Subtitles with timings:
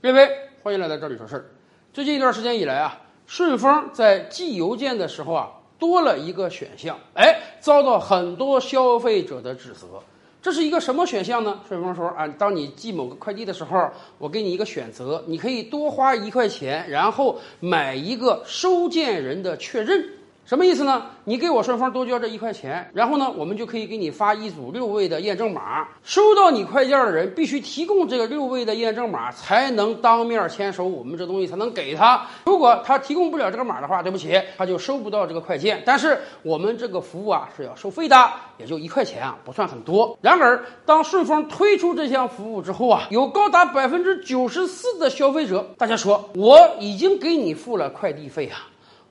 [0.00, 0.30] 各位，
[0.62, 1.44] 欢迎来到这里说事儿。
[1.92, 10.00] 最近一段时间以来啊，顺丰在寄邮件的时候啊，多了一个选项，哎，遭到很多消费者的指责。
[10.40, 11.60] 这是一个什么选项呢？
[11.68, 20.10] 顺丰说啊，当你寄某个快递的时候，我给你一个选择，你可以多花一块钱，然后买一个收件人的确认。
[20.48, 21.02] 什么意思呢？
[21.24, 25.86] 你给我顺丰多交这一块钱，然后呢，我们就可以给你发一组六位的验证码。
[26.02, 32.26] 收到你快件的人必须提供这个六位的验证码，才能当面签收，我们这东西才能给他。
[32.46, 35.82] 如果他提供不了这个码的话，对不起，他就收不到这个快件。
[35.84, 38.16] 但是我们这个服务啊是要收费的，
[38.56, 40.16] 也就一块钱啊，不算很多。
[40.22, 48.64] 然而，当顺丰推出这项服务之后啊，有高达百分之九十四的消费者，大家说我已经给你付了快递费啊。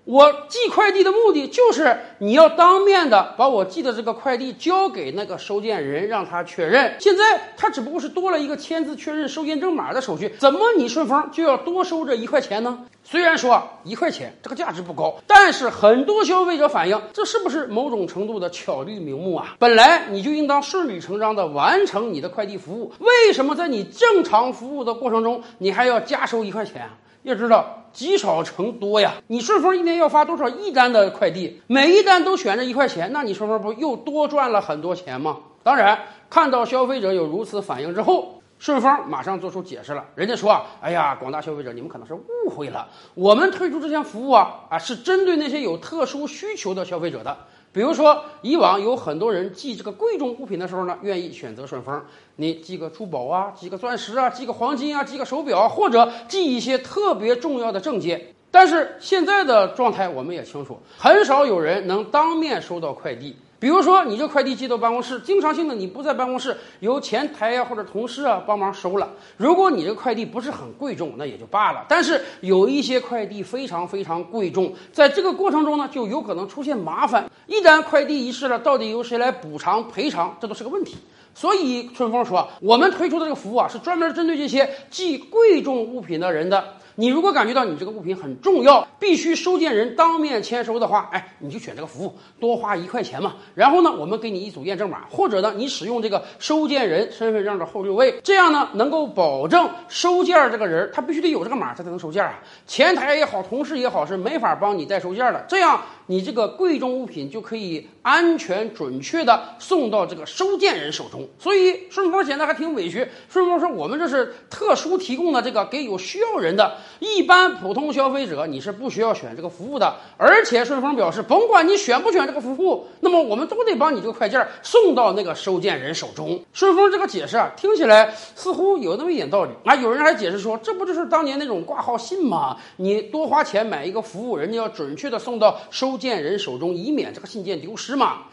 [0.08, 6.96] 我寄快递的目的就是你要当面的把我寄的这个快递交给那个收件人，让他确认。
[6.98, 12.86] 现在他只不过是多了一个签字确认收验证码的手续，怎么你顺丰就要多收这一块钱呢？
[13.04, 19.56] 虽然说一块钱这个价值不高，但是很多消费者反映，这是不是某种程度的巧立名目啊？
[19.60, 26.92] 本来你就应当顺理成章的完成你的快递服务，为什么在你正常服务的过程中，你还要加收一块钱啊？
[27.28, 29.16] 要知道积少成多呀！
[29.28, 35.40] 你顺丰一年要发多少一单的快递，每一单都选着一块钱，那你顺丰不又多赚了很多钱吗？
[35.62, 40.06] 当然，看到消费者有如此反应之后，顺丰马上做出解释了。
[40.16, 47.38] 人家说啊，哎呀，广大消费者，你们可能是误会了，我们推出这项服务啊啊，是针对那些有特殊需求的消费者的。
[47.78, 52.04] 比如说，以往有很多人寄这个贵重物品的时候呢，愿意选择顺丰。
[52.38, 58.34] 你寄个珠宝啊，寄个钻石啊，寄个黄金啊，寄个手表，或者寄一些特别重要的证件。
[58.50, 63.36] 但是现在的状态我们也清楚，很少有人能当面收到快递。
[63.60, 69.10] 比如说，你这快递寄到办公室，经常性的你不在办公室，由前台呀或者同事啊帮忙收了。
[69.36, 71.84] 如果你这快递不是很贵重，那也就罢了。
[71.90, 77.28] 但是有一些快递非常非常贵重，在这个过程中呢，就有可能出现麻烦。
[77.48, 80.96] 一旦快递遗失了，到底由谁来补偿赔偿，这都是个问题。
[81.34, 86.76] 所以顺丰说，我们推出的这个服务啊，是专门针对这些寄贵重物品的人的。
[87.00, 93.36] 你如果感觉到你这个物品很重要，必须收件人当面签收的话，哎，你就选这个服务，多花一块钱嘛。
[93.54, 102.40] 然后呢，我们给你一组验证码，或者呢，你使用这个收件人身份证的后六位，这样呢，能够保证收件这个人他必须得有这个码，他才能收件啊。
[102.66, 105.46] 前台也好，同事也好，是没法帮你代收件的。
[105.48, 111.28] 这样，你这个贵重物品就可以安全准确的送到这个收件人手中。
[111.38, 113.08] 所以顺丰显得还挺委屈。
[113.30, 116.78] 顺丰说，我们这是特殊提供的这个给有需要人的。
[117.00, 126.44] 一般普通消费者你是不需要选这个服务的，而且顺丰表示，甭管你选不选这个服务，那么我们都得帮你这个快件送到那个收件人手中。
[126.54, 129.76] 顺丰这个解释啊，听起来似乎有那么一点道理啊。
[129.76, 132.58] 有人还解释说，这不就是当年那种挂号信吗？
[132.78, 138.24] 你多花钱买一个服务，人家要准确的送到收件人手中，以免这个信件丢失嘛。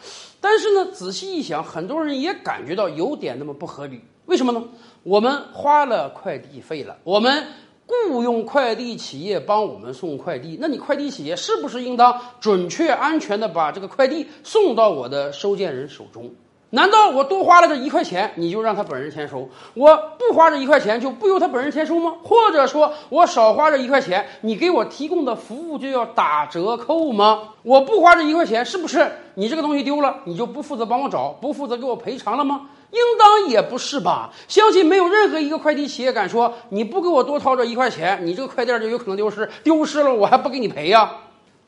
[0.40, 4.00] 但是呢，仔细一想，很多人也感觉到有点那么不合理。
[4.26, 4.64] 为什么呢？
[5.02, 7.44] 我们花了快递费了，我们。
[7.86, 16.34] 雇佣快递企业帮我们送快递，那你快递企业是不是应当准确、安全的把这个快递送到我的收件人手中？
[16.74, 19.48] 难道我多花了这一块钱，你就让他本人签收？
[19.74, 22.14] 我不花这一块钱，就不由他本人签收吗？
[22.24, 27.50] 或者说我少花这一块钱，你给我提供的服务就要打折扣吗？
[27.62, 32.62] 我不花这一块钱，是不是你这个东西丢了，你就不负责帮我找，不负责给我赔偿了吗？
[32.90, 34.32] 应当也不是吧？
[34.48, 41.18] 相信没有任何一个快递企业敢说你不给我多掏这一块钱，你这个快件就有可能丢失，丢失了我还不给你赔呀！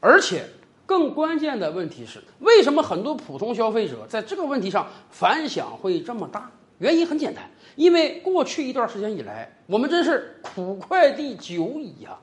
[0.01, 0.45] 而且
[0.87, 6.51] 更关键的问题是，为什么很多普通消费者在这个问题上反响会这么大？
[6.79, 7.43] 原因很简单，
[7.75, 12.17] 因为过去一段时间以来，我们真是苦快递久矣呀。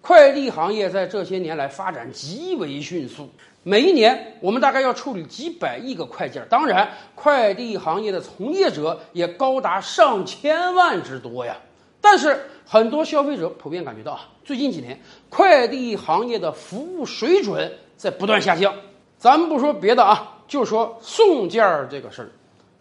[0.00, 3.30] 快递行业在这些年来发展极为迅速。
[3.62, 11.56] 每一年，我们大概要处理几百亿个快件，当然，快递行业的从业者也高达上千万之多呀。
[12.00, 12.36] 但是，
[12.66, 17.72] 很多消费者普遍感觉到啊，最近几年快递行业的服务水准
[18.02, 18.74] 在不断下降。
[19.16, 22.32] 咱们不说别的啊，就说送件儿这个事儿，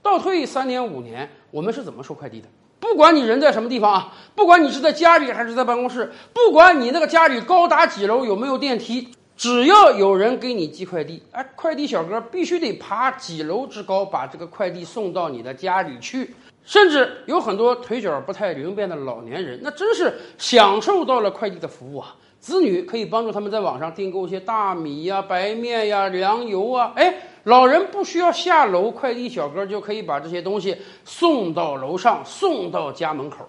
[0.02, 2.48] 倒退三年五年，我们是怎么收快递的？
[2.80, 9.10] 不管你人在什么地方啊，不管你是在家里还是在办公室，不管你那个家里高达几楼，有没有电梯。
[9.38, 16.34] 只要有人给你寄快递，哎，快递小哥必须得爬几楼之高，把这个快递送到你的家里去。
[16.66, 22.16] 甚至有很多腿脚不太灵便的老年人，那真是享受到了快递的服务啊！
[22.42, 33.48] 子女可以帮助他们在网上订购一些大米呀、白面呀、粮油啊，哎，老人不需要下楼，快递小哥就可以把这些东西送到楼上，送到家门口。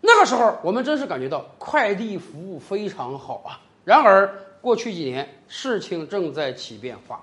[0.00, 3.60] 那个时候，我们真是感觉到快递服务非常好啊。
[3.84, 4.28] 然而，
[4.60, 7.22] 过去几年事情正在起变化。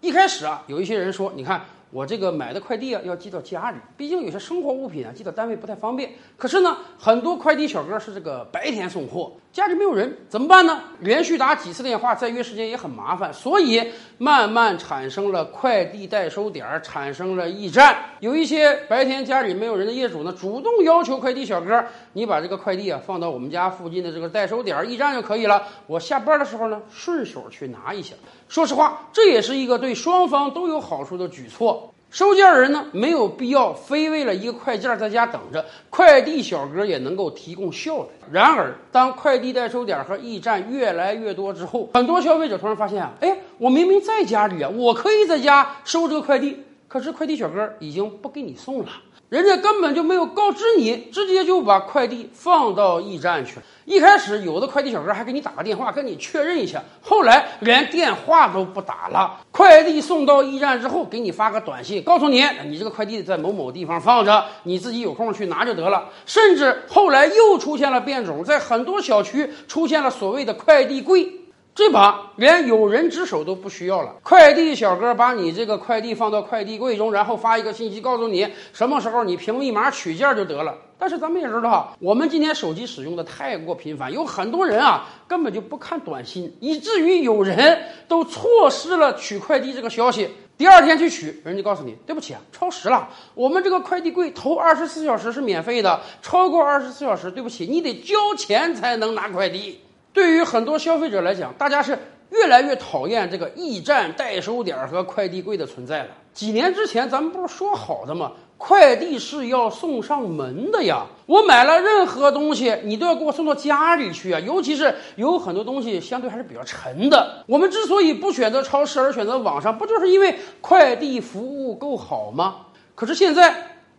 [0.00, 1.60] 一开始啊，有一些人说：“你看。”
[1.92, 6.10] 我这个买的快递啊，要寄到家里，毕竟有些生活物品啊，寄到单位不太方便。
[6.38, 10.80] 可是呢，很多快递小哥是这个白天送货，家里没有人，怎么办呢？
[11.00, 17.94] 连续打几次电话，再约时间也很麻烦，所以慢慢产生了快递代收点儿，产生了驿站。
[18.20, 21.84] 有一些白天家里没有人的业主呢，主动要求快递小哥，
[22.14, 25.62] 你把这个快递啊放到我们家附近的这个代收点儿、驿站就可以了。
[25.86, 28.14] 我下班的时候呢，顺手去拿一下。
[28.48, 31.81] 说实话，这也是一个对双方都有好处的举措。
[32.12, 38.08] 收件人呢，没有必要非为了一个快件在家等着，快递小哥也能够提供效率。
[38.30, 48.88] 然而，当快递代收点和驿站越来越多之后，很多消费者突然发现啊，哎，我明明在家里啊，我可以在家收这个快递，可是快递小哥已经不给你送了。
[49.32, 53.62] 人家根本就没有告知你，直接就把快递放到驿站去了。
[53.86, 59.40] 一开始有的快递小哥还给你打个电话，跟你确认一下，后来连电话都不打了。
[59.50, 66.10] 快递送到驿站之后，给你发个短信，告诉你你这个快递在某某地方放着，你自己有空去拿就得了。
[66.26, 71.38] 甚至后来又出现了变种，在很多小区出现了所谓的快递柜。
[71.74, 80.74] 这把连有人值守都不需要了，快递小哥把你这个快递放到快递柜中，然后发一个信息告诉你什么时候你凭密码取件就得了。
[80.98, 90.28] 但是咱们也知道，我们今天手机使用的太过频繁，有很多人啊根本就不看短信，以至于有人都错失了取快递这个消息。
[90.58, 93.08] 第二天去取，人家告诉你对不起啊，超时了。
[93.34, 99.80] 我们这个快递柜头二十四小时是免费的，超过二十四小时，对不起，你得交钱才能拿快递。
[100.12, 101.98] 对于很多消费者来讲，大家是
[102.30, 106.08] 越来越讨厌这个驿站代收点和快递柜的存在了。
[106.32, 108.32] 几年之前，咱们不是说好的吗？
[108.56, 111.04] 快递是要送上门的呀！
[111.26, 114.38] 我买了任何东西，你都要给我送到家里去啊！
[114.38, 117.42] 尤其是有很多东西相对还是比较沉的。
[117.48, 122.66] 我们之所以不选择超市而选择网上，不就是因为快递服务够好吗？
[122.94, 123.52] 可是现在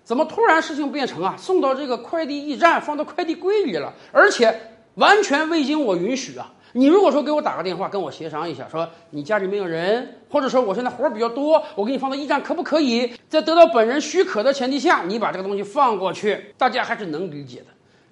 [0.04, 4.70] 怎么突然事情变成啊，送到这个快递驿站，放到快递柜里了，而且。
[4.96, 6.54] 完全未经我允许啊！
[6.74, 13.14] 你如果说给我打个电话，跟我协商一下，说你家里没有人，或者说我现在活儿比较多，我给你放到驿站，可不可以？
[13.30, 17.66] 在得到本人许可的前提下，你把这个东西放过去，大家还是能理解的。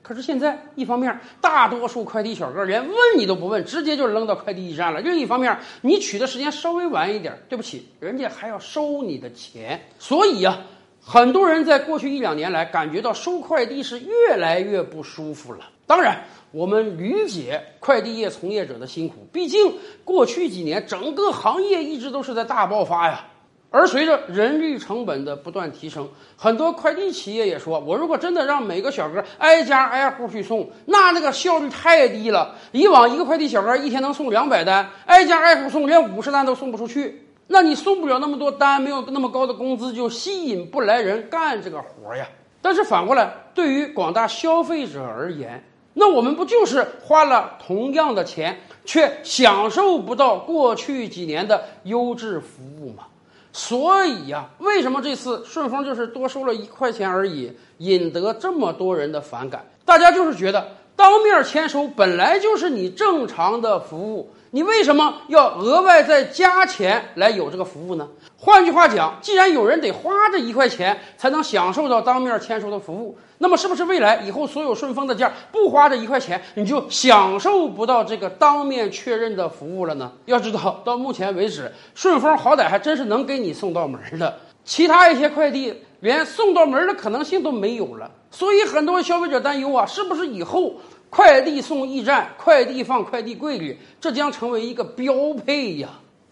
[0.03, 9.79] 可是现在，一方面大多数快递小哥连问你都不问，直接就扔到快递驿站了；另一方面，你取的时间稍微晚一点，对不起，人家还要收你的钱。
[9.99, 10.57] 所以呀，
[11.03, 15.69] 很多人在过去一两年来感觉到收快递是越来越不舒服了。
[15.85, 16.23] 当然。
[16.53, 23.23] 我们理解快递业从业者的辛苦，毕竟过去几年整个行业一直都是在大爆发呀。
[23.69, 32.53] 而随着人力成本的不断提升，很多快递企业也说，我如果真的让每个小哥挨家挨户去送，那那个效率太低了。
[32.73, 37.30] 以往一个快递小哥一天能送两百单，挨家挨户送，连五十单都送不出去。
[37.53, 42.25] 那你送不了那么多单，没有那么高的工资，就吸引不来人干这个活呀。
[42.61, 45.61] 但是反过来，对于广大消费者而言，
[45.93, 53.03] 那我们不就是花了同样的钱，却享受不到过去几年的优质服务吗？
[53.51, 59.65] 所以呀，为什么这次顺丰就是多收了一块钱而已，引得这么多人的反感？
[59.83, 64.29] 大家就是觉得当面签收本来就是你正常的服务。
[64.53, 68.05] 你为什么要额外再加钱来有这个服务呢？
[68.35, 80.11] 换句话讲，既然有人得花这一块钱才能享受到当面签收的服务，那么是不是未来以后所有顺丰的件不花这一块钱，你就享受不到这个当面确认的服务了呢？
[80.25, 88.11] 要知道，到目前为止，顺丰好歹还真是能给你送到门的，其他一些快递连送到门的可能性都没有了。
[88.29, 90.73] 所以很多消费者担忧啊，是不是以后？
[91.11, 95.13] 快递送驿站，快递放快递柜里，这将成为一个标
[95.45, 95.89] 配呀。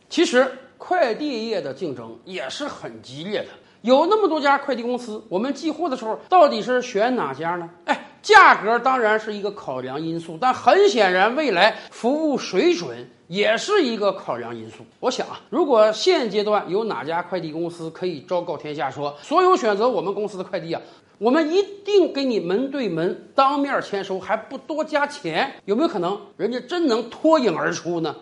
[0.10, 3.50] 其实，快递业的竞争也是很激烈的，
[3.82, 7.70] 有那么多家快递公司，我们寄货的时候到底是选哪家呢？
[7.84, 14.86] 哎，价格当然是一个考量因素，但很显然，未来服务水准也是一个考量因素。
[15.02, 20.82] 我想啊，如果现阶段有哪家快递公司可以昭告天下说，所有选择我们公司的快递啊。
[21.20, 28.16] 我们一定给你门对门当面签收，还不多加钱，有没有可能人家真能脱颖而出呢？